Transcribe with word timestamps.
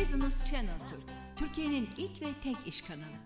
Business 0.00 0.44
Channel 0.44 0.78
Türk, 0.88 1.02
Türkiye'nin 1.36 1.88
ilk 1.96 2.22
ve 2.22 2.26
tek 2.42 2.56
iş 2.66 2.82
kanalı. 2.82 3.18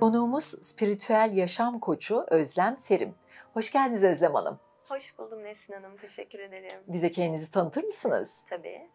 Konuğumuz 0.00 0.44
spiritüel 0.44 1.30
yaşam 1.34 1.80
koçu 1.80 2.26
Özlem 2.30 2.76
Serim. 2.76 3.14
Hoş 3.54 3.72
geldiniz 3.72 4.04
Özlem 4.04 4.34
Hanım. 4.34 4.58
Hoş 4.88 5.18
buldum 5.18 5.42
Nesin 5.42 5.72
Hanım. 5.72 5.94
Teşekkür 5.94 6.38
ederim. 6.38 6.80
Bize 6.88 7.10
kendinizi 7.10 7.50
tanıtır 7.50 7.84
mısınız? 7.84 8.34
Tabii. 8.50 8.88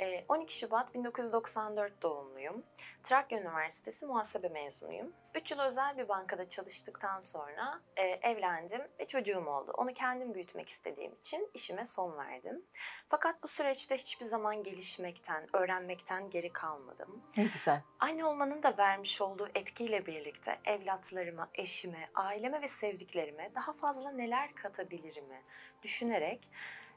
Ee, 0.00 0.20
12 0.28 0.58
Şubat 0.58 0.94
1994 0.94 2.02
doğumluyum. 2.02 2.62
Trakya 3.02 3.40
Üniversitesi 3.40 4.06
muhasebe 4.06 4.48
mezunuyum. 4.48 5.12
3 5.34 5.50
yıl 5.50 5.60
özel 5.60 5.98
bir 5.98 6.08
bankada 6.08 6.48
çalıştıktan 6.48 7.20
sonra 7.20 7.80
e, 7.96 8.02
evlendim 8.02 8.82
ve 9.00 9.06
çocuğum 9.06 9.46
oldu. 9.46 9.72
Onu 9.76 9.92
kendim 9.92 10.34
büyütmek 10.34 10.68
istediğim 10.68 11.12
için 11.14 11.50
işime 11.54 11.86
son 11.86 12.18
verdim. 12.18 12.62
Fakat 13.08 13.42
bu 13.42 13.48
süreçte 13.48 13.96
hiçbir 13.96 14.24
zaman 14.24 14.62
gelişmekten, 14.62 15.46
öğrenmekten 15.52 16.30
geri 16.30 16.52
kalmadım. 16.52 17.22
Ne 17.36 17.44
güzel. 17.44 17.82
Anne 18.00 18.24
olmanın 18.24 18.62
da 18.62 18.74
vermiş 18.78 19.20
olduğu 19.20 19.48
etkiyle 19.54 20.06
birlikte 20.06 20.58
evlatlarıma, 20.64 21.48
eşime, 21.54 22.08
aileme 22.14 22.62
ve 22.62 22.68
sevdiklerime 22.68 23.54
daha 23.54 23.72
fazla 23.72 24.10
neler 24.10 24.54
katabilirimi 24.54 25.42
düşünerek 25.82 26.50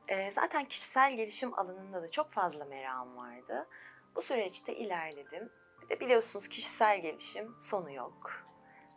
e, 0.09 0.31
zaten 0.31 0.65
kişisel 0.65 1.15
gelişim 1.15 1.59
alanında 1.59 2.01
da 2.01 2.07
çok 2.07 2.29
fazla 2.29 2.65
merakım 2.65 3.17
vardı. 3.17 3.67
Bu 4.15 4.21
süreçte 4.21 4.75
ilerledim. 4.75 5.49
Bir 5.81 5.89
de 5.89 5.99
biliyorsunuz 5.99 6.47
kişisel 6.47 7.01
gelişim 7.01 7.55
sonu 7.59 7.91
yok. 7.91 8.31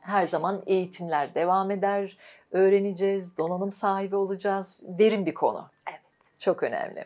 Her 0.01 0.27
zaman 0.27 0.63
eğitimler 0.67 1.35
devam 1.35 1.71
eder, 1.71 2.19
öğreneceğiz, 2.51 3.37
donanım 3.37 3.73
sahibi 3.73 4.17
olacağız. 4.17 4.83
Derin 4.85 5.27
bir 5.27 5.35
konu. 5.35 5.71
Evet. 5.91 6.01
Çok 6.39 6.63
önemli. 6.63 7.05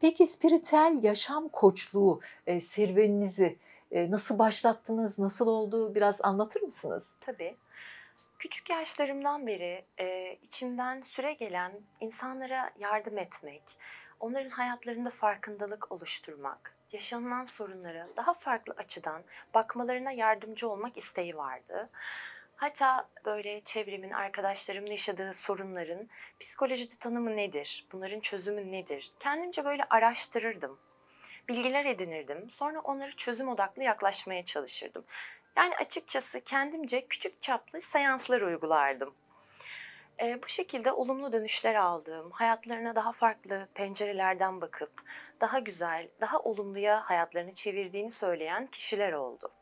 Peki 0.00 0.26
spiritüel 0.26 0.98
yaşam 1.02 1.48
koçluğu 1.48 2.20
e, 2.46 2.60
serüveninizi 2.60 3.58
e, 3.90 4.10
nasıl 4.10 4.38
başlattınız, 4.38 5.18
nasıl 5.18 5.46
oldu 5.46 5.94
biraz 5.94 6.20
anlatır 6.22 6.62
mısınız? 6.62 7.12
Tabii. 7.20 7.56
Küçük 8.42 8.70
yaşlarımdan 8.70 9.46
beri 9.46 9.84
e, 10.00 10.38
içimden 10.42 11.00
süre 11.00 11.32
gelen 11.32 11.72
insanlara 12.00 12.70
yardım 12.78 13.18
etmek, 13.18 13.62
onların 14.20 14.50
hayatlarında 14.50 15.10
farkındalık 15.10 15.92
oluşturmak, 15.92 16.76
yaşanılan 16.92 17.44
sorunlara 17.44 18.08
daha 18.16 18.32
farklı 18.32 18.74
açıdan 18.76 19.22
bakmalarına 19.54 20.12
yardımcı 20.12 20.68
olmak 20.68 20.96
isteği 20.96 21.36
vardı. 21.36 21.90
Hatta 22.56 23.08
böyle 23.24 23.60
çevremin, 23.64 24.10
arkadaşlarımın 24.10 24.90
yaşadığı 24.90 25.32
sorunların 25.32 26.08
psikolojide 26.40 26.94
tanımı 27.00 27.36
nedir, 27.36 27.86
bunların 27.92 28.20
çözümü 28.20 28.72
nedir? 28.72 29.12
Kendimce 29.20 29.64
böyle 29.64 29.84
araştırırdım. 29.90 30.78
Bilgiler 31.48 31.84
edinirdim. 31.84 32.50
Sonra 32.50 32.80
onları 32.80 33.16
çözüm 33.16 33.48
odaklı 33.48 33.82
yaklaşmaya 33.82 34.44
çalışırdım. 34.44 35.04
Yani 35.56 35.76
açıkçası 35.76 36.40
kendimce 36.40 37.06
küçük 37.06 37.42
çaplı 37.42 37.80
seanslar 37.80 38.40
uygulardım. 38.40 39.14
E, 40.22 40.42
bu 40.42 40.48
şekilde 40.48 40.92
olumlu 40.92 41.32
dönüşler 41.32 41.74
aldığım, 41.74 42.30
hayatlarına 42.30 42.96
daha 42.96 43.12
farklı 43.12 43.68
pencerelerden 43.74 44.60
bakıp 44.60 45.02
daha 45.40 45.58
güzel, 45.58 46.08
daha 46.20 46.38
olumluya 46.38 47.10
hayatlarını 47.10 47.52
çevirdiğini 47.52 48.10
söyleyen 48.10 48.66
kişiler 48.66 49.12
oldu. 49.12 49.52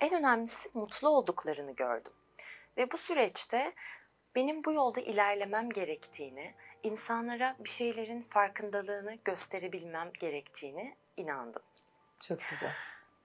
En 0.00 0.14
önemlisi 0.14 0.70
mutlu 0.74 1.08
olduklarını 1.08 1.72
gördüm. 1.72 2.12
Ve 2.76 2.92
bu 2.92 2.96
süreçte 2.96 3.72
benim 4.34 4.64
bu 4.64 4.72
yolda 4.72 5.00
ilerlemem 5.00 5.70
gerektiğini, 5.70 6.54
insanlara 6.82 7.56
bir 7.58 7.68
şeylerin 7.68 8.22
farkındalığını 8.22 9.18
gösterebilmem 9.24 10.10
gerektiğini 10.20 10.96
inandım. 11.16 11.62
Çok 12.20 12.38
güzel. 12.50 12.72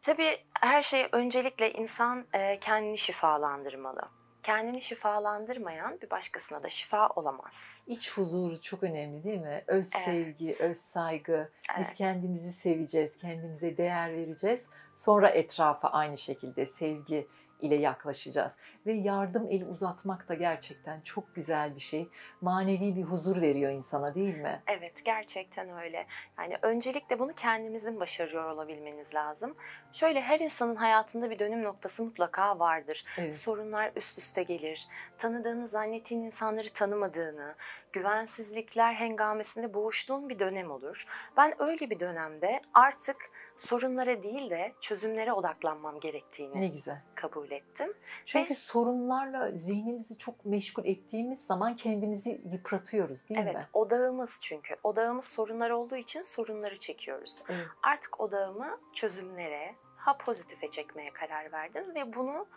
Tabii 0.08 0.38
her 0.62 0.82
şey 0.84 1.08
öncelikle 1.12 1.74
insan 1.74 2.26
e, 2.34 2.60
kendini 2.60 2.98
şifalandırmalı. 2.98 4.02
Kendini 4.44 4.82
şifalandırmayan 4.82 6.02
bir 6.02 6.10
başkasına 6.10 6.64
da 6.64 6.70
şifa 6.70 7.08
olamaz. 7.08 7.82
İç 7.88 8.12
huzuru 8.12 8.62
çok 8.62 8.84
önemli 8.84 9.24
değil 9.24 9.40
mi? 9.40 9.64
Öz 9.68 9.92
Evet. 9.96 10.06
sevgi, 10.06 10.56
öz 10.64 10.78
saygı. 10.78 11.52
Biz 11.80 11.88
Evet. 11.88 11.98
kendimizi 11.98 12.52
seveceğiz, 12.52 13.18
kendimize 13.18 13.78
değer 13.78 14.14
vereceğiz. 14.14 14.70
Sonra 14.94 15.30
etrafa 15.30 15.88
aynı 15.90 16.18
şekilde 16.18 16.66
sevgi 16.66 17.28
ile 17.62 17.76
yaklaşacağız. 17.76 18.54
Ve 18.86 18.94
yardım 18.94 19.48
eli 19.52 19.66
uzatmak 19.66 20.30
da 20.30 20.34
gerçekten 20.34 21.02
çok 21.02 21.36
güzel 21.36 21.76
bir 21.76 21.80
şey. 21.80 22.10
Manevi 22.42 22.96
bir 22.96 23.04
huzur 23.04 23.42
veriyor 23.42 23.72
insana 23.72 24.16
değil 24.16 24.38
mi? 24.38 24.62
Evet 24.68 25.06
gerçekten 25.06 25.70
öyle. 25.70 26.08
Yani 26.40 26.58
öncelikle 26.62 27.20
bunu 27.20 27.34
kendinizin 27.34 28.00
başarıyor 28.00 28.52
olabilmeniz 28.52 29.14
lazım. 29.14 29.56
Şöyle 29.92 30.22
her 30.22 30.40
insanın 30.40 30.76
hayatında 30.76 31.30
bir 31.30 31.40
dönüm 31.40 31.62
noktası 31.62 32.04
mutlaka 32.04 32.60
vardır. 32.60 33.06
Evet. 33.18 33.36
Sorunlar 33.36 33.92
üst 33.96 34.18
üste 34.18 34.44
gelir. 34.44 34.88
Tanıdığını 35.18 35.68
zannettiğin 35.68 36.22
insanları 36.22 36.70
tanımadığını, 36.70 37.56
güvensizlikler 37.94 38.94
hengamesinde 38.94 39.74
boğuştuğun 39.74 40.30
bir 40.30 40.40
dönem 40.40 40.72
olur. 40.72 41.06
Ben 41.38 41.62
öyle 41.62 41.90
bir 41.90 42.00
dönemde 42.00 42.62
artık 42.74 43.18
sorunlara 43.58 44.24
değil 44.24 44.50
de 44.50 44.74
çözümlere 44.80 45.34
odaklanmam 45.34 46.00
gerektiğini 46.00 46.62
Ne 46.62 46.68
güzel. 46.68 47.02
kabul 47.16 47.52
ettim. 47.52 47.94
Çünkü 48.26 48.50
Ve- 48.50 48.56
sorunlarla 48.56 49.52
zihnimizi 49.52 50.18
çok 50.18 50.46
meşgul 50.46 50.86
ettiğimiz 50.86 51.46
zaman 51.46 51.76
kendimizi 51.76 52.42
yıpratıyoruz 52.52 53.30
değil 53.30 53.40
evet, 53.44 53.56
mi? 53.56 53.62
odağımız 53.74 54.40
çünkü. 54.44 54.76
Odağımız 54.84 55.26
sorunlar 55.26 55.70
olduğu 55.70 55.96
için 55.96 56.24
sorunları 56.24 56.80
çekiyoruz. 56.80 57.44
Evet. 57.50 57.68
Artık 57.84 58.20
odağımı 58.22 58.80
çözümlere, 58.94 59.76
daha 60.00 60.18
pozitife 60.18 60.68
çekmeye 60.68 61.10
karar 61.10 61.52
verdim 61.52 61.96
ve 61.96 62.14
bunu 62.14 62.48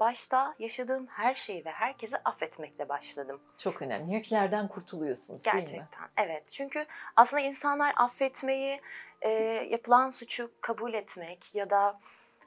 başta 0.00 0.54
yaşadığım 0.58 1.06
her 1.06 1.34
şeyi 1.34 1.64
ve 1.64 1.70
herkese 1.70 2.16
affetmekle 2.24 2.88
başladım. 2.88 3.40
Çok 3.58 3.82
önemli. 3.82 4.14
Yüklerden 4.14 4.68
kurtuluyorsunuz 4.68 5.44
değil 5.44 5.56
mi? 5.56 5.60
Gerçekten. 5.60 6.08
Evet. 6.16 6.48
Çünkü 6.48 6.86
aslında 7.16 7.42
insanlar 7.42 7.92
affetmeyi, 7.96 8.80
e, 9.20 9.30
yapılan 9.70 10.10
suçu 10.10 10.50
kabul 10.60 10.94
etmek 10.94 11.54
ya 11.54 11.70
da 11.70 12.00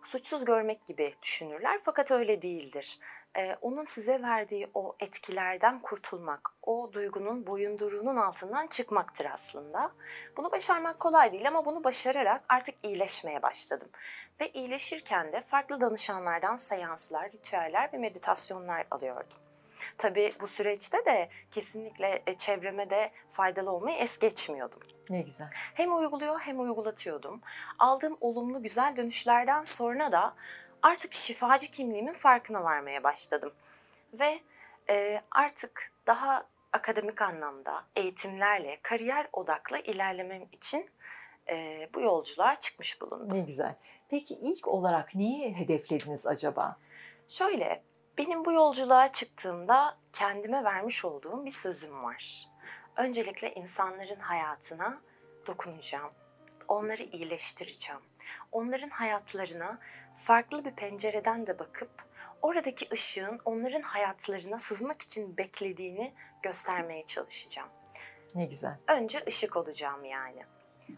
suçsuz 0.03 0.45
görmek 0.45 0.85
gibi 0.85 1.13
düşünürler. 1.23 1.79
Fakat 1.83 2.11
öyle 2.11 2.41
değildir. 2.41 2.99
E, 3.37 3.55
onun 3.61 3.85
size 3.85 4.21
verdiği 4.21 4.71
o 4.73 4.95
etkilerden 4.99 5.79
kurtulmak, 5.79 6.49
o 6.63 6.93
duygunun 6.93 7.47
boyunduruğunun 7.47 8.17
altından 8.17 8.67
çıkmaktır 8.67 9.25
aslında. 9.25 9.91
Bunu 10.37 10.51
başarmak 10.51 10.99
kolay 10.99 11.31
değil 11.31 11.47
ama 11.47 11.65
bunu 11.65 11.83
başararak 11.83 12.43
artık 12.49 12.75
iyileşmeye 12.83 13.41
başladım. 13.41 13.89
Ve 14.41 14.49
iyileşirken 14.51 15.31
de 15.31 15.41
farklı 15.41 15.81
danışanlardan 15.81 16.55
seanslar, 16.55 17.31
ritüeller 17.31 17.93
ve 17.93 17.97
meditasyonlar 17.97 18.87
alıyordum. 18.91 19.37
Tabii 19.97 20.33
bu 20.41 20.47
süreçte 20.47 21.05
de 21.05 21.29
kesinlikle 21.51 22.23
e, 22.27 22.33
çevreme 22.33 22.89
de 22.89 23.11
faydalı 23.27 23.71
olmayı 23.71 23.97
es 23.97 24.19
geçmiyordum. 24.19 24.79
Ne 25.09 25.21
güzel. 25.21 25.47
Hem 25.53 25.95
uyguluyor 25.95 26.39
hem 26.39 26.59
uygulatıyordum. 26.59 27.41
Aldığım 27.79 28.17
olumlu 28.21 28.63
güzel 28.63 28.95
dönüşlerden 28.95 29.63
sonra 29.63 30.11
da 30.11 30.33
artık 30.81 31.13
şifacı 31.13 31.71
kimliğimin 31.71 32.13
farkına 32.13 32.63
varmaya 32.63 33.03
başladım. 33.03 33.53
Ve 34.13 34.39
e, 34.89 35.21
artık 35.31 35.91
daha 36.07 36.45
akademik 36.73 37.21
anlamda 37.21 37.83
eğitimlerle 37.95 38.79
kariyer 38.81 39.27
odaklı 39.33 39.79
ilerlemem 39.79 40.47
için 40.51 40.89
e, 41.49 41.89
bu 41.93 42.01
yolculuğa 42.01 42.55
çıkmış 42.55 43.01
bulundum. 43.01 43.37
Ne 43.37 43.41
güzel. 43.41 43.75
Peki 44.09 44.33
ilk 44.33 44.67
olarak 44.67 45.15
neyi 45.15 45.55
hedeflediniz 45.55 46.27
acaba? 46.27 46.77
Şöyle, 47.27 47.83
benim 48.17 48.45
bu 48.45 48.51
yolculuğa 48.51 49.11
çıktığımda 49.11 49.97
kendime 50.13 50.63
vermiş 50.63 51.05
olduğum 51.05 51.45
bir 51.45 51.51
sözüm 51.51 52.03
var. 52.03 52.47
Öncelikle 52.95 53.53
insanların 53.53 54.19
hayatına 54.19 55.01
dokunacağım. 55.47 56.11
Onları 56.67 57.03
iyileştireceğim. 57.03 58.01
Onların 58.51 58.89
hayatlarına 58.89 59.79
farklı 60.15 60.65
bir 60.65 60.71
pencereden 60.71 61.47
de 61.47 61.59
bakıp 61.59 61.89
oradaki 62.41 62.87
ışığın 62.93 63.39
onların 63.45 63.81
hayatlarına 63.81 64.59
sızmak 64.59 65.01
için 65.01 65.37
beklediğini 65.37 66.13
göstermeye 66.43 67.03
çalışacağım. 67.05 67.69
Ne 68.35 68.45
güzel. 68.45 68.77
Önce 68.87 69.23
ışık 69.27 69.57
olacağım 69.57 70.05
yani. 70.05 70.43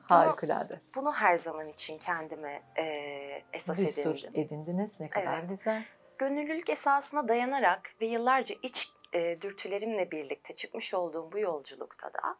Harikulade. 0.03 0.81
Bunu 0.95 1.13
her 1.13 1.37
zaman 1.37 1.67
için 1.67 1.97
kendime 1.97 2.63
eee 2.77 3.43
esas 3.53 3.77
Düstur 3.77 4.15
edindim. 4.15 4.41
edindiniz. 4.41 4.99
Ne 4.99 5.07
kadar 5.09 5.37
Evet. 5.39 5.49
güzel. 5.49 5.85
Gönüllülük 6.17 6.69
esasına 6.69 7.27
dayanarak 7.27 7.95
ve 8.01 8.05
yıllarca 8.05 8.55
iç 8.61 8.89
e, 9.13 9.41
dürtülerimle 9.41 10.11
birlikte 10.11 10.55
çıkmış 10.55 10.93
olduğum 10.93 11.31
bu 11.31 11.39
yolculukta 11.39 12.13
da 12.13 12.37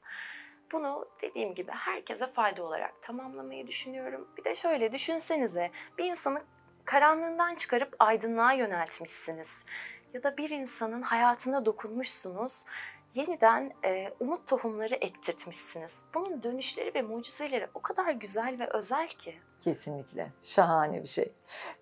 bunu 0.71 1.05
dediğim 1.21 1.53
gibi 1.53 1.71
herkese 1.71 2.27
fayda 2.27 2.63
olarak 2.63 3.01
tamamlamayı 3.01 3.67
düşünüyorum. 3.67 4.27
Bir 4.37 4.43
de 4.43 4.55
şöyle 4.55 4.91
düşünsenize 4.91 5.71
bir 5.97 6.05
insanı 6.05 6.41
karanlığından 6.85 7.55
çıkarıp 7.55 7.95
aydınlığa 7.99 8.53
yöneltmişsiniz. 8.53 9.65
Ya 10.13 10.23
da 10.23 10.37
bir 10.37 10.49
insanın 10.49 11.01
hayatına 11.01 11.65
dokunmuşsunuz. 11.65 12.65
yeniden 13.13 13.73
e, 13.85 14.09
umut 14.19 14.47
tohumları 14.47 14.95
ektirtmişsiniz. 14.95 16.05
Bunun 16.13 16.43
dönüşleri 16.43 16.93
ve 16.95 17.01
mucizeleri 17.01 17.67
o 17.73 17.81
kadar 17.81 18.11
güzel 18.11 18.59
ve 18.59 18.69
özel 18.73 19.07
ki. 19.07 19.35
Kesinlikle. 19.59 20.31
Şahane 20.41 21.01
bir 21.01 21.07
şey. 21.07 21.35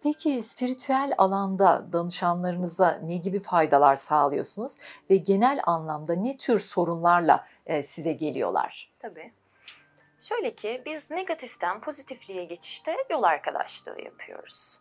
Peki 0.04 0.44
spiritüel 0.44 1.14
alanda 1.18 1.88
danışanlarınıza 1.94 3.00
ne 3.04 3.18
gibi 3.18 3.40
faydalar 3.40 3.96
sağlıyorsunuz 3.96 4.78
ve 5.10 5.16
genel 5.16 5.62
anlamda 5.66 6.16
ne 6.16 6.38
tür 6.38 6.60
sorunlarla 6.60 7.46
e, 7.66 7.84
size 7.84 8.14
geliyorlar? 8.14 8.94
Tabii. 9.00 9.34
Şöyle 10.22 10.56
ki 10.56 10.82
biz 10.86 11.12
negatiften 11.12 11.82
pozitifliğe 11.82 12.44
geçişte 12.44 12.98
yol 13.10 13.24
arkadaşlığı 13.24 14.02
yapıyoruz. 14.02 14.80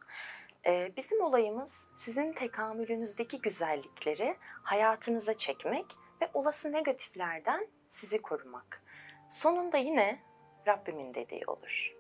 Ee, 0.67 0.93
bizim 0.97 1.21
olayımız 1.21 1.89
sizin 1.97 2.33
tekamülünüzdeki 2.33 3.41
güzellikleri 3.41 4.37
hayatınıza 4.63 5.35
çekmek 5.35 5.87
ve 6.23 6.31
olası 6.35 6.73
negatiflerden 6.73 7.69
sizi 7.89 8.23
korumak. 8.23 8.83
Sonunda 9.31 9.77
yine 9.77 10.23
Rabbimin 10.67 11.15
dediği 11.15 11.47
olur. 11.47 11.97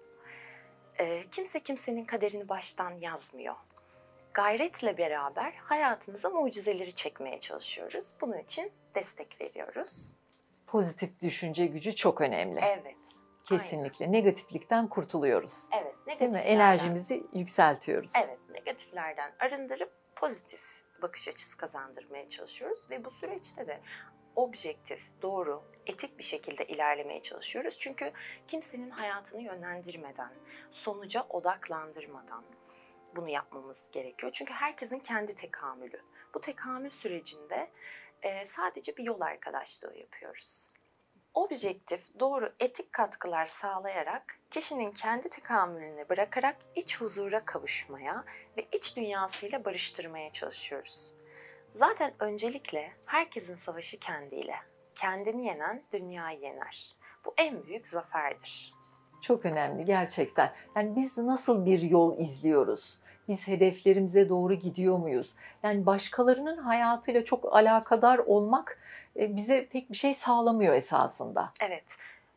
Ee, 0.98 1.22
kimse 1.30 1.60
kimsenin 1.60 2.04
kaderini 2.04 2.48
baştan 2.48 2.90
yazmıyor. 2.90 3.56
Gayretle 4.34 4.98
beraber 4.98 5.52
hayatınıza 5.52 6.30
mucizeleri 6.30 6.92
çekmeye 6.94 7.38
çalışıyoruz. 7.38 8.14
Bunun 8.20 8.38
için 8.38 8.72
destek 8.94 9.40
veriyoruz. 9.40 10.12
Pozitif 10.70 11.20
düşünce 11.20 11.66
gücü 11.66 11.94
çok 11.94 12.20
önemli. 12.20 12.60
Evet. 12.62 12.96
Kesinlikle. 13.44 14.12
Negatiflikten 14.12 14.88
kurtuluyoruz. 14.88 15.68
Evet. 15.82 16.20
Değil 16.20 16.30
mi? 16.30 16.38
Enerjimizi 16.38 17.26
yükseltiyoruz. 17.32 18.12
Evet, 18.16 18.38
negatiflerden 18.50 19.32
arındırıp 19.38 19.92
pozitif 20.16 20.82
bakış 21.02 21.28
açısı 21.28 21.56
kazandırmaya 21.56 22.28
çalışıyoruz 22.28 22.90
ve 22.90 23.04
bu 23.04 23.10
süreçte 23.10 23.66
de 23.66 23.80
objektif, 24.36 25.22
doğru, 25.22 25.62
etik 25.86 26.18
bir 26.18 26.24
şekilde 26.24 26.66
ilerlemeye 26.66 27.22
çalışıyoruz. 27.22 27.78
Çünkü 27.78 28.12
kimsenin 28.48 28.90
hayatını 28.90 29.42
yönlendirmeden, 29.42 30.32
sonuca 30.70 31.26
odaklandırmadan 31.28 32.44
bunu 33.16 33.28
yapmamız 33.28 33.90
gerekiyor. 33.92 34.32
Çünkü 34.32 34.52
herkesin 34.52 34.98
kendi 34.98 35.34
tekamülü. 35.34 36.00
Bu 36.34 36.40
tekamül 36.40 36.90
sürecinde 36.90 37.70
e, 38.22 38.44
sadece 38.44 38.96
bir 38.96 39.04
yol 39.04 39.20
arkadaşlığı 39.20 39.96
yapıyoruz 39.96 40.70
objektif, 41.34 42.20
doğru 42.20 42.52
etik 42.60 42.92
katkılar 42.92 43.46
sağlayarak 43.46 44.22
kişinin 44.50 44.90
kendi 44.90 45.28
tekamülünü 45.28 46.08
bırakarak 46.08 46.56
iç 46.74 47.00
huzura 47.00 47.44
kavuşmaya 47.44 48.24
ve 48.56 48.66
iç 48.72 48.96
dünyasıyla 48.96 49.64
barıştırmaya 49.64 50.32
çalışıyoruz. 50.32 51.14
Zaten 51.74 52.12
öncelikle 52.18 52.92
herkesin 53.04 53.56
savaşı 53.56 53.98
kendiyle. 53.98 54.54
Kendini 54.94 55.46
yenen 55.46 55.82
dünyayı 55.92 56.40
yener. 56.40 56.96
Bu 57.24 57.34
en 57.36 57.64
büyük 57.64 57.86
zaferdir. 57.86 58.74
Çok 59.22 59.44
önemli 59.44 59.84
gerçekten. 59.84 60.52
Yani 60.76 60.96
biz 60.96 61.18
nasıl 61.18 61.66
bir 61.66 61.82
yol 61.82 62.18
izliyoruz? 62.18 63.00
Biz 63.28 63.48
hedeflerimize 63.48 64.28
doğru 64.28 64.54
gidiyor 64.54 64.98
muyuz? 64.98 65.34
Yani 65.62 65.86
başkalarının 65.86 66.56
hayatıyla 66.56 67.24
çok 67.24 67.56
alakadar 67.56 68.18
olmak 68.18 68.78
e, 69.16 69.36
bize 69.36 69.68
pek 69.68 69.90
bir 69.90 69.96
şey 69.96 70.14
sağlamıyor 70.14 70.74
esasında. 70.74 71.52
Evet, 71.60 71.96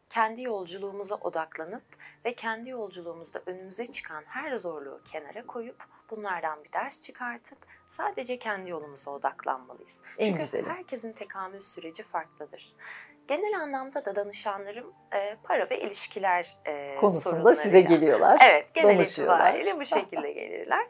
kendi 0.10 0.42
yolculuğumuza 0.42 1.16
odaklanıp 1.16 1.84
ve 2.26 2.34
kendi 2.34 2.70
yolculuğumuzda 2.70 3.42
önümüze 3.46 3.86
çıkan 3.86 4.24
her 4.28 4.56
zorluğu 4.56 5.02
kenara 5.12 5.46
koyup 5.48 5.84
bunlardan 6.10 6.64
bir 6.64 6.74
ders 6.74 7.02
çıkartıp 7.02 7.58
sadece 7.88 8.40
kendi 8.40 8.70
yolumuza 8.70 9.12
odaklanmalıyız. 9.12 10.02
En 10.18 10.26
Çünkü 10.26 10.44
güzeli. 10.44 10.70
herkesin 10.70 11.14
tekamül 11.14 11.60
süreci 11.60 12.04
farklıdır. 12.04 12.74
Genel 13.28 13.60
anlamda 13.60 14.06
da 14.06 14.16
danışanlarım 14.16 14.94
e, 15.16 15.36
para 15.44 15.70
ve 15.70 15.80
ilişkiler 15.80 16.58
e, 16.66 16.96
Konusunda 16.96 17.56
size 17.56 17.82
geliyorlar. 17.82 18.42
Evet, 18.44 18.74
genel 18.74 19.00
itibariyle 19.00 19.80
bu 19.80 19.86
şekilde 19.86 20.32
gelirler. 20.32 20.88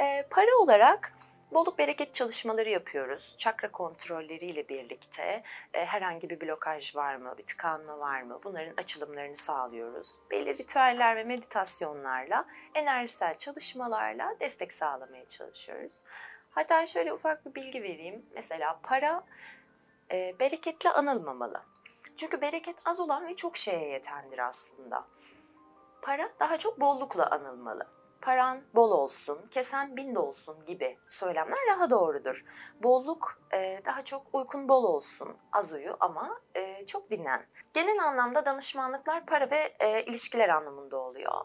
Ee, 0.00 0.26
para 0.30 0.56
olarak 0.60 1.12
bolluk 1.52 1.78
bereket 1.78 2.14
çalışmaları 2.14 2.70
yapıyoruz. 2.70 3.34
Çakra 3.38 3.70
kontrolleriyle 3.72 4.68
birlikte 4.68 5.42
e, 5.74 5.84
herhangi 5.84 6.30
bir 6.30 6.40
blokaj 6.40 6.96
var 6.96 7.16
mı, 7.16 7.34
bir 7.38 7.46
tıkanma 7.46 7.98
var 7.98 8.22
mı 8.22 8.40
bunların 8.44 8.74
açılımlarını 8.76 9.36
sağlıyoruz. 9.36 10.16
Belli 10.30 10.58
ritüeller 10.58 11.16
ve 11.16 11.24
meditasyonlarla, 11.24 12.44
enerjisel 12.74 13.36
çalışmalarla 13.36 14.34
destek 14.40 14.72
sağlamaya 14.72 15.28
çalışıyoruz. 15.28 16.04
Hatta 16.50 16.86
şöyle 16.86 17.12
ufak 17.12 17.46
bir 17.46 17.54
bilgi 17.54 17.82
vereyim. 17.82 18.26
Mesela 18.34 18.80
para 18.82 19.24
e, 20.12 20.34
bereketle 20.40 20.90
anılmamalı. 20.90 21.62
Çünkü 22.16 22.40
bereket 22.40 22.76
az 22.84 23.00
olan 23.00 23.26
ve 23.26 23.34
çok 23.34 23.56
şeye 23.56 23.88
yetendir 23.88 24.38
aslında. 24.38 25.06
Para 26.02 26.32
daha 26.40 26.58
çok 26.58 26.80
bollukla 26.80 27.30
anılmalı. 27.30 27.94
Paran 28.22 28.62
bol 28.74 28.90
olsun, 28.90 29.46
kesen 29.50 29.96
bin 29.96 30.14
de 30.14 30.18
olsun 30.18 30.64
gibi 30.66 30.98
söylemler 31.08 31.58
daha 31.70 31.90
doğrudur. 31.90 32.44
Bolluk 32.82 33.40
e, 33.54 33.80
daha 33.84 34.04
çok 34.04 34.26
uykun 34.32 34.68
bol 34.68 34.84
olsun, 34.84 35.36
az 35.52 35.72
uyu 35.72 35.96
ama 36.00 36.40
e, 36.54 36.86
çok 36.86 37.10
dinlen. 37.10 37.46
Genel 37.72 38.04
anlamda 38.04 38.46
danışmanlıklar 38.46 39.26
para 39.26 39.50
ve 39.50 39.76
e, 39.78 40.04
ilişkiler 40.04 40.48
anlamında 40.48 40.96
oluyor. 40.96 41.44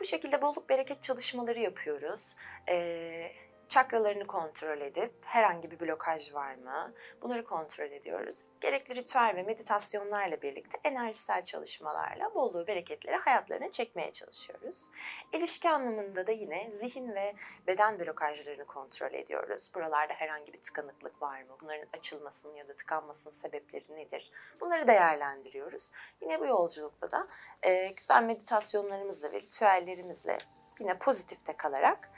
Bu 0.00 0.04
şekilde 0.04 0.42
bolluk 0.42 0.68
bereket 0.68 1.02
çalışmaları 1.02 1.58
yapıyoruz. 1.58 2.36
E, 2.68 3.47
çakralarını 3.68 4.26
kontrol 4.26 4.80
edip 4.80 5.12
herhangi 5.24 5.70
bir 5.70 5.80
blokaj 5.80 6.34
var 6.34 6.54
mı? 6.54 6.94
Bunları 7.22 7.44
kontrol 7.44 7.90
ediyoruz. 7.90 8.48
Gerekli 8.60 8.94
ritüel 8.94 9.32
ve 9.36 9.42
meditasyonlarla 9.42 10.42
birlikte 10.42 10.78
enerjisel 10.84 11.42
çalışmalarla 11.42 12.34
bolluğu, 12.34 12.66
bereketleri 12.66 13.16
hayatlarına 13.16 13.68
çekmeye 13.68 14.12
çalışıyoruz. 14.12 14.86
İlişki 15.32 15.70
anlamında 15.70 16.26
da 16.26 16.32
yine 16.32 16.70
zihin 16.72 17.14
ve 17.14 17.34
beden 17.66 17.98
blokajlarını 17.98 18.64
kontrol 18.64 19.14
ediyoruz. 19.14 19.70
Buralarda 19.74 20.14
herhangi 20.14 20.52
bir 20.52 20.62
tıkanıklık 20.62 21.22
var 21.22 21.42
mı? 21.42 21.56
Bunların 21.60 21.86
açılmasının 21.96 22.54
ya 22.54 22.68
da 22.68 22.76
tıkanmasının 22.76 23.32
sebepleri 23.32 23.96
nedir? 23.96 24.30
Bunları 24.60 24.86
değerlendiriyoruz. 24.86 25.90
Yine 26.20 26.40
bu 26.40 26.46
yolculukta 26.46 27.10
da 27.10 27.28
e, 27.62 27.88
güzel 27.88 28.22
meditasyonlarımızla 28.22 29.32
ve 29.32 29.40
ritüellerimizle 29.40 30.38
yine 30.80 30.98
pozitifte 30.98 31.56
kalarak 31.56 32.10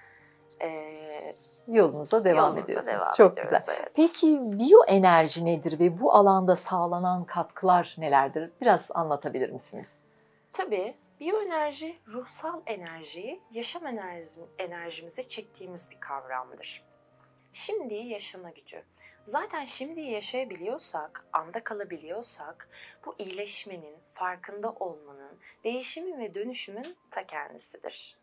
e, 0.62 1.36
Yolunuza 1.68 2.24
devam 2.24 2.44
yolumuza 2.44 2.64
ediyorsunuz. 2.64 3.02
devam 3.02 3.14
Çok 3.16 3.32
ediyoruz, 3.38 3.58
güzel. 3.58 3.76
evet. 3.78 3.92
Peki 3.94 4.38
biyoenerji 4.42 5.44
nedir 5.44 5.78
ve 5.78 6.00
bu 6.00 6.12
alanda 6.12 6.56
sağlanan 6.56 7.24
katkılar 7.24 7.94
nelerdir? 7.98 8.50
Biraz 8.60 8.90
anlatabilir 8.94 9.50
misiniz? 9.50 9.94
Tabii 10.52 10.94
biyoenerji 11.20 11.98
ruhsal 12.08 12.60
enerjiyi 12.66 13.42
yaşam 13.52 13.86
enerji, 13.86 14.40
enerjimize 14.58 15.22
çektiğimiz 15.22 15.90
bir 15.90 16.00
kavramdır. 16.00 16.82
Şimdiyi 17.52 18.08
yaşama 18.08 18.50
gücü. 18.50 18.82
Zaten 19.26 19.64
şimdiyi 19.64 20.10
yaşayabiliyorsak, 20.10 21.26
anda 21.32 21.64
kalabiliyorsak 21.64 22.68
bu 23.06 23.14
iyileşmenin, 23.18 23.96
farkında 24.02 24.70
olmanın, 24.70 25.38
değişimin 25.64 26.18
ve 26.18 26.34
dönüşümün 26.34 26.96
ta 27.10 27.26
kendisidir. 27.26 28.19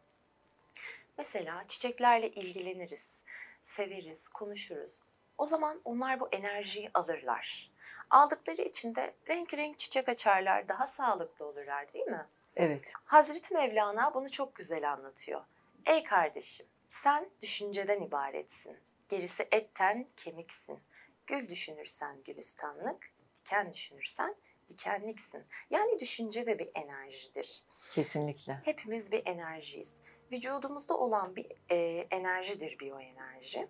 Mesela 1.18 1.64
çiçeklerle 1.68 2.30
ilgileniriz, 2.30 3.24
severiz, 3.62 4.30
konuşuruz. 4.30 5.00
O 5.38 5.46
zaman 5.46 5.82
onlar 5.86 6.20
bu 6.20 6.30
enerjiyi 6.32 6.92
alırlar. 6.94 7.72
Aldıkları 8.10 8.62
için 8.62 8.96
de 8.96 9.14
renk 9.28 9.54
renk 9.54 9.80
çiçek 9.80 10.10
açarlar, 10.10 10.68
daha 10.68 10.88
sağlıklı 10.88 11.46
olurlar 11.46 11.94
değil 11.94 12.06
mi? 12.06 12.26
Evet. 12.56 12.92
Hazreti 13.06 13.54
Mevlana 13.54 14.14
bunu 14.14 14.32
çok 14.32 14.56
güzel 14.56 14.92
anlatıyor. 14.92 15.42
Ey 15.86 16.04
kardeşim, 16.04 16.66
sen 16.88 17.30
düşünceden 17.42 18.02
ibaretsin. 18.02 18.78
Gerisi 19.10 19.48
etten 19.52 20.08
kemiksin. 20.18 20.80
Gül 21.28 21.50
düşünürsen 21.50 22.24
gülistanlık, 22.24 23.12
diken 23.46 23.74
düşünürsen 23.74 24.36
dikenliksin. 24.70 25.44
Yani 25.70 26.00
düşünce 26.00 26.46
de 26.46 26.60
bir 26.60 26.70
enerjidir. 26.76 27.64
Kesinlikle. 27.92 28.62
Hepimiz 28.64 29.12
bir 29.12 29.26
enerjiyiz. 29.26 29.94
Vücudumuzda 30.32 30.98
olan 30.98 31.36
bir 31.36 31.48
e, 31.70 31.76
enerjidir 32.12 32.80
biyoenerji. 32.80 33.68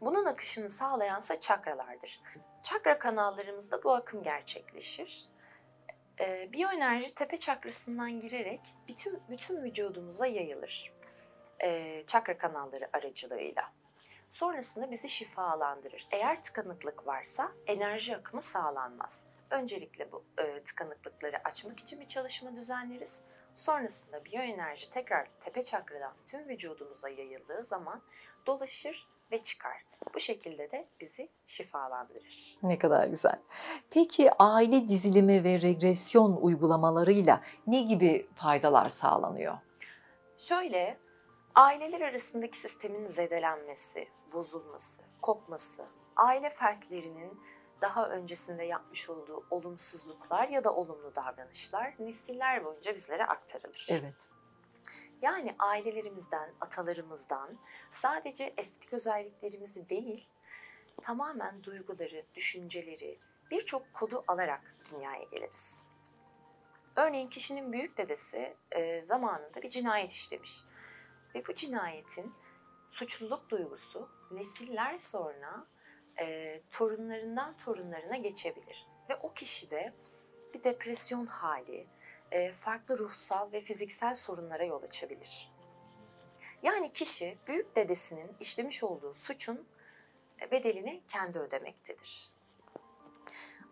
Bunun 0.00 0.24
akışını 0.24 0.70
sağlayansa 0.70 1.40
çakralardır. 1.40 2.20
Çakra 2.62 2.98
kanallarımızda 2.98 3.82
bu 3.82 3.92
akım 3.92 4.22
gerçekleşir. 4.22 5.28
E, 6.20 6.52
biyoenerji 6.52 7.14
tepe 7.14 7.36
çakrasından 7.36 8.20
girerek 8.20 8.60
bütün 8.88 9.22
bütün 9.30 9.62
vücudumuza 9.62 10.26
yayılır. 10.26 10.92
E, 11.60 12.02
çakra 12.06 12.38
kanalları 12.38 12.88
aracılığıyla. 12.92 13.72
Sonrasında 14.30 14.90
bizi 14.90 15.08
şifalandırır. 15.08 16.08
Eğer 16.10 16.42
tıkanıklık 16.42 17.06
varsa 17.06 17.52
enerji 17.66 18.16
akımı 18.16 18.42
sağlanmaz. 18.42 19.26
Öncelikle 19.50 20.12
bu 20.12 20.24
e, 20.38 20.62
tıkanıklıkları 20.62 21.36
açmak 21.44 21.80
için 21.80 22.00
bir 22.00 22.08
çalışma 22.08 22.56
düzenleriz. 22.56 23.22
Sonrasında 23.54 24.24
biyoenerji 24.24 24.90
tekrar 24.90 25.26
tepe 25.40 25.62
çakradan 25.62 26.12
tüm 26.26 26.48
vücudumuza 26.48 27.08
yayıldığı 27.08 27.64
zaman 27.64 28.02
dolaşır, 28.46 29.08
ve 29.32 29.42
çıkar. 29.42 29.84
Bu 30.14 30.20
şekilde 30.20 30.70
de 30.70 30.88
bizi 31.00 31.28
şifalandırır. 31.46 32.58
Ne 32.62 32.78
kadar 32.78 33.06
güzel. 33.06 33.38
Peki 33.90 34.30
aile 34.38 34.88
dizilimi 34.88 35.44
ve 35.44 35.60
regresyon 35.60 36.36
uygulamalarıyla 36.40 37.40
ne 37.66 37.80
gibi 37.80 38.28
faydalar 38.34 38.88
sağlanıyor? 38.88 39.58
Şöyle, 40.36 40.98
aileler 41.54 42.00
arasındaki 42.00 42.58
sistemin 42.58 43.06
zedelenmesi, 43.06 44.08
bozulması, 44.32 45.02
kopması, 45.22 45.84
aile 46.16 46.50
fertlerinin 46.50 47.40
daha 47.80 48.08
öncesinde 48.08 48.64
yapmış 48.64 49.10
olduğu 49.10 49.46
olumsuzluklar 49.50 50.48
ya 50.48 50.64
da 50.64 50.74
olumlu 50.74 51.14
davranışlar 51.14 51.94
nesiller 51.98 52.64
boyunca 52.64 52.94
bizlere 52.94 53.26
aktarılır. 53.26 53.86
Evet. 53.90 54.30
Yani 55.22 55.54
ailelerimizden, 55.58 56.52
atalarımızdan 56.60 57.58
sadece 57.90 58.54
estetik 58.56 58.92
özelliklerimizi 58.92 59.88
değil, 59.88 60.30
tamamen 61.02 61.64
duyguları, 61.64 62.26
düşünceleri, 62.34 63.18
birçok 63.50 63.92
kodu 63.92 64.24
alarak 64.28 64.76
dünyaya 64.90 65.22
geliriz. 65.22 65.82
Örneğin 66.96 67.28
kişinin 67.28 67.72
büyük 67.72 67.98
dedesi 67.98 68.56
e, 68.70 69.02
zamanında 69.02 69.62
bir 69.62 69.68
cinayet 69.68 70.10
işlemiş. 70.10 70.64
Ve 71.34 71.46
bu 71.46 71.54
cinayetin 71.54 72.34
suçluluk 72.90 73.50
duygusu 73.50 74.08
nesiller 74.30 74.98
sonra 74.98 75.66
e, 76.20 76.60
torunlarından 76.70 77.56
torunlarına 77.56 78.16
geçebilir. 78.16 78.86
Ve 79.10 79.16
o 79.16 79.32
kişide 79.32 79.92
bir 80.54 80.64
depresyon 80.64 81.26
hali, 81.26 81.86
e, 82.30 82.52
farklı 82.52 82.98
ruhsal 82.98 83.52
ve 83.52 83.60
fiziksel 83.60 84.14
sorunlara 84.14 84.64
yol 84.64 84.82
açabilir. 84.82 85.52
Yani 86.62 86.92
kişi 86.92 87.38
büyük 87.46 87.76
dedesinin 87.76 88.36
işlemiş 88.40 88.84
olduğu 88.84 89.14
suçun 89.14 89.66
bedelini 90.50 91.00
kendi 91.08 91.38
ödemektedir. 91.38 92.30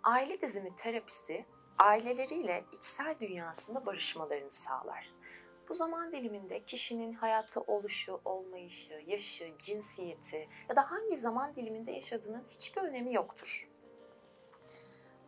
Aile 0.03 0.41
dizimi 0.41 0.77
terapisi 0.77 1.45
aileleriyle 1.79 2.65
içsel 2.73 3.17
dünyasında 3.21 3.87
barışmalarını 3.87 4.51
sağlar. 4.51 5.13
Bu 5.69 5.75
zaman 5.75 6.13
diliminde 6.13 6.65
kişinin 6.65 7.13
hayatta 7.13 7.61
oluşu, 7.61 8.21
olmayışı, 8.25 9.03
yaşı, 9.07 9.53
cinsiyeti 9.59 10.49
ya 10.69 10.77
da 10.77 10.91
hangi 10.91 11.17
zaman 11.17 11.55
diliminde 11.55 11.93
yaşadığının 11.93 12.45
hiçbir 12.49 12.83
önemi 12.83 13.15
yoktur. 13.15 13.69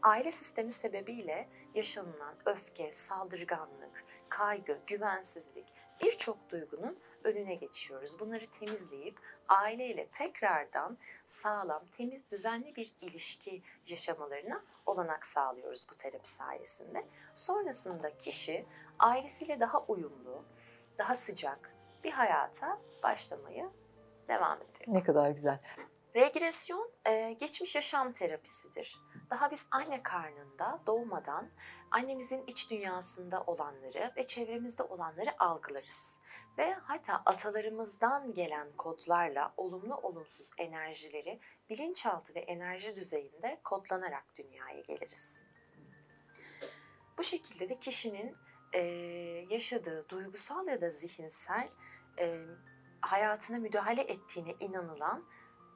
Aile 0.02 0.32
sistemi 0.32 0.73
sebebiyle 0.73 1.49
yaşanılan 1.75 2.35
öfke, 2.47 2.92
saldırganlık, 2.92 4.04
kaygı, 4.28 4.80
güvensizlik 4.87 5.66
birçok 6.02 6.50
duygunun 6.50 6.99
önüne 7.25 7.54
geçiyoruz. 7.54 8.18
Bunları 8.18 8.47
temizleyip 8.47 9.20
aileyle 9.49 10.06
tekrardan 10.06 10.99
sağlam, 11.26 11.87
temiz, 11.92 12.30
düzenli 12.30 12.76
bir 12.76 12.92
ilişki 13.00 13.62
yaşamalarına 13.87 14.64
olanak 14.87 15.26
sağlıyoruz 15.26 15.87
bu 15.90 15.94
terapi 15.94 16.28
sayesinde. 16.28 17.06
Sonrasında 17.35 18.18
kişi 18.18 18.66
ailesiyle 19.00 19.61
daha 19.61 19.80
uyumlu, 19.80 20.45
daha 20.99 21.16
sıcak 21.16 21.75
bir 22.04 22.12
hayata 22.12 22.78
başlamayı 23.02 23.71
devam 24.28 24.57
ediyor. 24.57 24.87
Ne 24.87 25.02
kadar 25.02 25.30
güzel. 25.30 25.59
Regresyon 26.16 26.90
e, 27.07 27.33
geçmiş 27.33 27.75
yaşam 27.75 28.12
terapisidir. 28.12 28.99
Daha 29.30 29.50
biz 29.50 29.66
anne 29.71 30.02
karnında 30.02 30.80
doğmadan 30.87 31.50
annemizin 31.90 32.45
iç 32.47 32.71
dünyasında 32.71 33.42
olanları 33.42 34.12
ve 34.16 34.26
çevremizde 34.26 34.83
olanları 34.83 35.30
algılarız. 35.38 36.21
Ve 36.59 36.75
hatta 36.75 37.23
atalarımızdan 37.26 38.35
gelen 38.35 38.73
kodlarla 38.76 39.54
olumlu 39.57 39.97
olumsuz 39.97 40.50
enerjileri 40.59 41.40
bilinçaltı 41.71 42.35
ve 42.35 42.40
enerji 42.40 42.97
düzeyinde 42.97 43.61
kodlanarak 43.64 44.25
dünyaya 44.37 44.80
geliriz. 44.80 45.45
Bu 47.19 47.23
şekilde 47.23 47.69
de 47.69 47.78
kişinin 47.78 48.37
e, 48.73 48.81
yaşadığı 49.50 50.09
duygusal 50.09 50.67
ya 50.67 50.81
da 50.81 50.91
zihinsel 50.91 51.69
e, 52.19 52.37
hayatına 53.00 53.59
müdahale 53.59 54.00
ettiğine 54.00 54.55
inanılan 54.61 55.25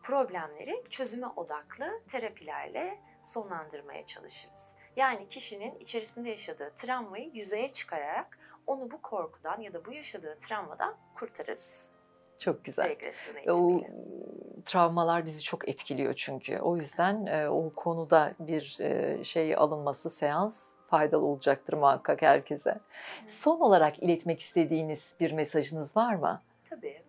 problemleri 0.03 0.85
çözüme 0.91 1.27
odaklı 1.27 2.01
terapilerle 2.09 3.01
sonlandırmaya 3.23 4.03
çalışırız. 4.03 4.77
Yani 4.97 5.29
kişinin 5.29 5.79
içerisinde 5.79 6.31
yaşadığı 6.31 6.73
travmayı 6.77 7.31
yüzeye 7.35 7.69
çıkararak 7.69 8.39
onu 8.67 8.91
bu 8.91 9.03
korkudan 9.03 9.61
ya 9.61 9.73
da 9.73 9.85
bu 9.85 9.93
yaşadığı 9.93 10.39
travmadan 10.39 10.97
kurtarırız. 11.15 11.89
Çok 12.39 12.65
güzel. 12.65 12.89
Regresyon 12.89 13.35
O 13.35 13.39
eğitimiyle. 13.39 13.91
travmalar 14.65 15.25
bizi 15.27 15.43
çok 15.43 15.69
etkiliyor 15.69 16.15
çünkü. 16.15 16.59
O 16.59 16.77
yüzden 16.77 17.27
e, 17.27 17.49
o 17.49 17.73
konuda 17.75 18.35
bir 18.39 18.79
e, 18.81 19.25
şey 19.25 19.57
alınması, 19.57 20.11
seans 20.11 20.75
faydalı 20.95 21.27
olacaktır 21.27 21.73
muhakkak 21.73 22.23
herkese. 22.23 22.81
Son 23.29 23.61
olarak 23.61 24.03
iletmek 24.03 24.41
istediğiniz 24.41 25.17
bir 25.21 25.33
mesajınız 25.33 25.97
var 25.97 26.15
mı? 26.15 26.43
Tabii. 26.71 27.03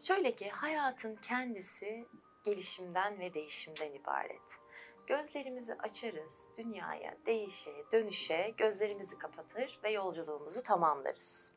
Şöyle 0.00 0.34
ki 0.34 0.50
hayatın 0.50 1.16
kendisi 1.16 2.06
gelişimden 2.44 3.18
ve 3.20 3.34
değişimden 3.34 3.92
ibaret. 3.92 4.58
Gözlerimizi 5.06 5.74
açarız, 5.74 6.48
dünyaya 6.58 7.14
değişe, 7.26 7.70
dönüşe 7.92 8.54
gözlerimizi 8.56 9.18
kapatır 9.18 9.80
ve 9.84 9.90
yolculuğumuzu 9.90 10.62
tamamlarız. 10.62 11.52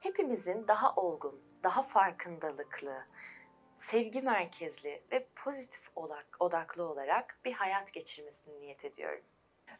Hepimizin 0.00 0.68
daha 0.68 0.94
olgun, 0.94 1.40
daha 1.62 1.82
farkındalıklı, 1.82 3.06
sevgi 3.76 4.22
merkezli 4.22 5.02
ve 5.12 5.26
pozitif 5.36 5.90
odak, 5.96 6.26
odaklı 6.40 6.88
olarak 6.88 7.38
bir 7.44 7.52
hayat 7.52 7.92
geçirmesini 7.92 8.60
niyet 8.60 8.84
ediyorum. 8.84 9.24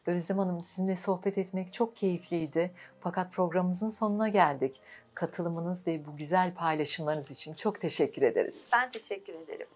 Özlem 0.07 0.37
Hanım 0.37 0.61
sizinle 0.61 0.95
sohbet 0.95 1.37
etmek 1.37 1.73
çok 1.73 1.95
keyifliydi. 1.95 2.71
Fakat 2.99 3.31
programımızın 3.31 3.89
sonuna 3.89 4.27
geldik. 4.27 4.81
Katılımınız 5.13 5.87
ve 5.87 6.05
bu 6.05 6.17
güzel 6.17 6.53
paylaşımlarınız 6.53 7.31
için 7.31 7.53
çok 7.53 7.81
teşekkür 7.81 8.21
ederiz. 8.21 8.71
Ben 8.73 8.89
teşekkür 8.89 9.33
ederim. 9.33 9.67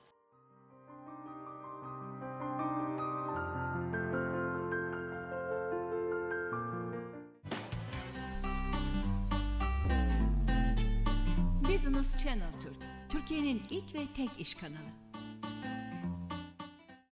Business 11.74 12.18
Channel 12.18 12.62
Türk, 12.62 12.78
Türkiye'nin 13.10 13.62
ilk 13.70 13.96
ve 13.96 14.00
tek 14.16 14.40
iş 14.40 14.56
kanalı. 14.56 15.01